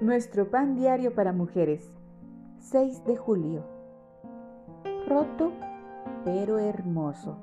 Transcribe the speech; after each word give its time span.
Nuestro 0.00 0.48
pan 0.48 0.76
diario 0.76 1.12
para 1.12 1.32
mujeres, 1.32 1.90
6 2.60 3.04
de 3.04 3.16
julio. 3.16 3.64
Roto 5.08 5.50
pero 6.24 6.60
hermoso. 6.60 7.36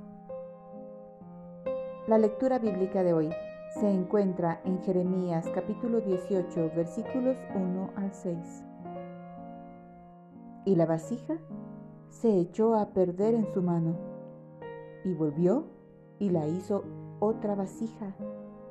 La 2.07 2.17
lectura 2.17 2.57
bíblica 2.57 3.03
de 3.03 3.11
hoy 3.11 3.29
se 3.77 3.91
encuentra 3.91 4.61
en 4.63 4.81
Jeremías 4.83 5.45
capítulo 5.53 5.99
18 5.99 6.71
versículos 6.73 7.35
1 7.53 7.89
al 7.97 8.13
6. 8.13 8.63
Y 10.63 10.75
la 10.77 10.85
vasija 10.85 11.37
se 12.07 12.39
echó 12.39 12.75
a 12.75 12.93
perder 12.93 13.33
en 13.33 13.53
su 13.53 13.61
mano 13.61 13.97
y 15.03 15.13
volvió 15.13 15.65
y 16.19 16.29
la 16.29 16.47
hizo 16.47 16.85
otra 17.19 17.53
vasija 17.53 18.15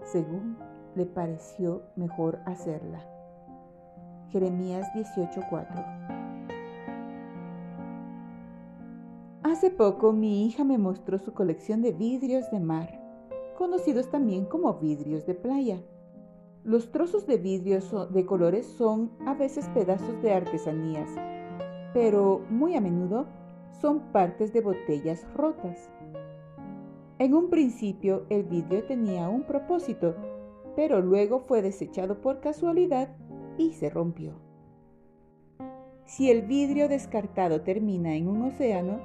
según 0.04 0.56
le 0.94 1.04
pareció 1.04 1.82
mejor 1.96 2.40
hacerla. 2.46 3.13
Jeremías 4.34 4.92
18:4 4.94 5.84
Hace 9.44 9.70
poco 9.70 10.12
mi 10.12 10.44
hija 10.44 10.64
me 10.64 10.76
mostró 10.76 11.18
su 11.18 11.32
colección 11.32 11.82
de 11.82 11.92
vidrios 11.92 12.50
de 12.50 12.58
mar, 12.58 13.00
conocidos 13.56 14.10
también 14.10 14.46
como 14.46 14.74
vidrios 14.74 15.24
de 15.24 15.36
playa. 15.36 15.80
Los 16.64 16.90
trozos 16.90 17.28
de 17.28 17.36
vidrios 17.36 17.94
de 18.12 18.26
colores 18.26 18.66
son 18.66 19.12
a 19.24 19.34
veces 19.34 19.68
pedazos 19.68 20.20
de 20.20 20.32
artesanías, 20.32 21.10
pero 21.92 22.40
muy 22.50 22.74
a 22.74 22.80
menudo 22.80 23.26
son 23.80 24.00
partes 24.10 24.52
de 24.52 24.62
botellas 24.62 25.24
rotas. 25.36 25.92
En 27.20 27.34
un 27.34 27.50
principio 27.50 28.26
el 28.30 28.42
vidrio 28.42 28.84
tenía 28.84 29.28
un 29.28 29.44
propósito, 29.44 30.16
pero 30.74 31.00
luego 31.00 31.38
fue 31.38 31.62
desechado 31.62 32.20
por 32.20 32.40
casualidad 32.40 33.16
y 33.58 33.72
se 33.72 33.90
rompió. 33.90 34.34
Si 36.04 36.30
el 36.30 36.42
vidrio 36.42 36.88
descartado 36.88 37.62
termina 37.62 38.14
en 38.14 38.28
un 38.28 38.42
océano, 38.42 39.00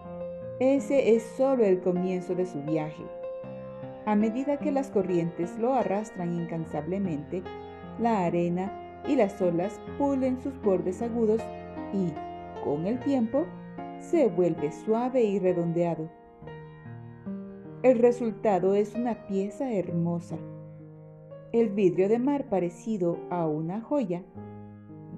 ese 0.59 1.15
es 1.15 1.23
solo 1.37 1.63
el 1.63 1.79
comienzo 1.81 2.35
de 2.35 2.45
su 2.45 2.61
viaje. 2.63 3.03
A 4.05 4.15
medida 4.15 4.57
que 4.57 4.71
las 4.71 4.89
corrientes 4.89 5.57
lo 5.57 5.73
arrastran 5.73 6.33
incansablemente, 6.33 7.41
la 7.99 8.25
arena 8.25 9.01
y 9.07 9.15
las 9.15 9.41
olas 9.41 9.79
pulen 9.97 10.41
sus 10.41 10.59
bordes 10.61 11.01
agudos 11.01 11.41
y, 11.93 12.11
con 12.63 12.85
el 12.85 12.99
tiempo, 12.99 13.45
se 13.99 14.27
vuelve 14.27 14.71
suave 14.71 15.23
y 15.23 15.39
redondeado. 15.39 16.09
El 17.81 17.99
resultado 17.99 18.75
es 18.75 18.93
una 18.95 19.25
pieza 19.27 19.71
hermosa 19.71 20.37
el 21.51 21.69
vidrio 21.69 22.09
de 22.09 22.19
mar 22.19 22.47
parecido 22.49 23.17
a 23.29 23.47
una 23.47 23.81
joya 23.81 24.23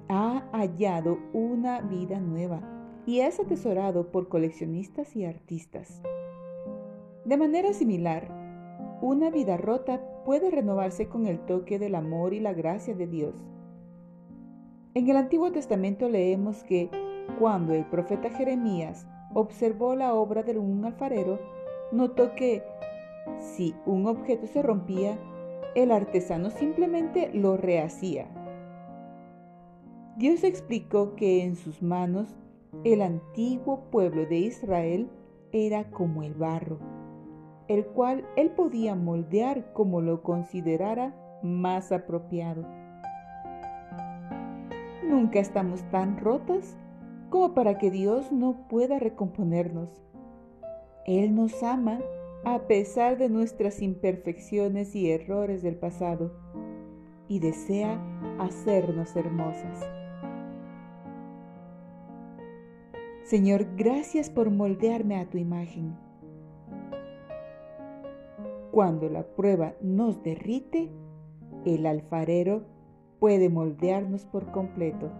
ha 0.08 0.48
hallado 0.52 1.18
una 1.32 1.80
vida 1.82 2.20
nueva 2.20 2.60
y 3.06 3.20
es 3.20 3.38
atesorado 3.38 4.10
por 4.10 4.28
coleccionistas 4.28 5.14
y 5.16 5.24
artistas. 5.24 6.00
De 7.24 7.36
manera 7.36 7.72
similar, 7.72 8.28
una 9.02 9.30
vida 9.30 9.56
rota 9.56 10.00
puede 10.24 10.50
renovarse 10.50 11.08
con 11.08 11.26
el 11.26 11.40
toque 11.40 11.78
del 11.78 11.94
amor 11.94 12.32
y 12.32 12.40
la 12.40 12.52
gracia 12.52 12.94
de 12.94 13.06
Dios. 13.06 13.34
En 14.94 15.08
el 15.08 15.16
Antiguo 15.16 15.50
Testamento 15.52 16.08
leemos 16.08 16.62
que 16.64 16.90
cuando 17.38 17.74
el 17.74 17.84
profeta 17.86 18.30
Jeremías 18.30 19.06
observó 19.34 19.96
la 19.96 20.14
obra 20.14 20.42
de 20.42 20.58
un 20.58 20.84
alfarero, 20.84 21.40
notó 21.90 22.34
que 22.34 22.62
si 23.38 23.74
un 23.86 24.06
objeto 24.06 24.46
se 24.46 24.62
rompía, 24.62 25.18
el 25.74 25.90
artesano 25.90 26.50
simplemente 26.50 27.30
lo 27.32 27.56
rehacía. 27.56 28.26
Dios 30.16 30.44
explicó 30.44 31.16
que 31.16 31.42
en 31.42 31.56
sus 31.56 31.82
manos 31.82 32.36
el 32.84 33.02
antiguo 33.02 33.84
pueblo 33.90 34.26
de 34.26 34.38
Israel 34.38 35.10
era 35.52 35.90
como 35.90 36.22
el 36.22 36.34
barro, 36.34 36.78
el 37.68 37.86
cual 37.86 38.26
él 38.36 38.50
podía 38.50 38.94
moldear 38.94 39.72
como 39.72 40.00
lo 40.00 40.22
considerara 40.22 41.14
más 41.42 41.92
apropiado. 41.92 42.66
Nunca 45.08 45.40
estamos 45.40 45.82
tan 45.90 46.18
rotas 46.18 46.76
como 47.30 47.54
para 47.54 47.78
que 47.78 47.90
Dios 47.90 48.30
no 48.32 48.68
pueda 48.68 48.98
recomponernos. 48.98 50.02
Él 51.06 51.34
nos 51.34 51.62
ama 51.62 51.98
a 52.44 52.66
pesar 52.66 53.18
de 53.18 53.28
nuestras 53.28 53.82
imperfecciones 53.82 54.94
y 54.94 55.10
errores 55.10 55.62
del 55.62 55.76
pasado, 55.76 56.32
y 57.28 57.38
desea 57.38 57.98
hacernos 58.38 59.16
hermosas. 59.16 59.80
Señor, 63.22 63.66
gracias 63.76 64.28
por 64.28 64.50
moldearme 64.50 65.18
a 65.18 65.30
tu 65.30 65.38
imagen. 65.38 65.96
Cuando 68.70 69.08
la 69.08 69.22
prueba 69.22 69.74
nos 69.80 70.22
derrite, 70.22 70.90
el 71.64 71.86
alfarero 71.86 72.64
puede 73.20 73.48
moldearnos 73.48 74.26
por 74.26 74.50
completo. 74.50 75.10